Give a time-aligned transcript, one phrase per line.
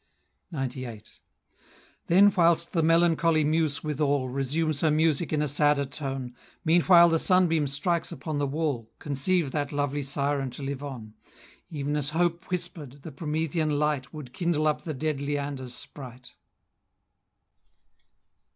[0.51, 1.03] XCVIII.
[2.07, 6.35] Then whilst the melancholy Muse withal Resumes her music in a sadder tone,
[6.65, 11.13] Meanwhile the sunbeam strikes upon the wall, Conceive that lovely siren to live on,
[11.71, 16.31] Ev'n as Hope whisper'd, the Promethean light Would kindle up the dead Leander's spright.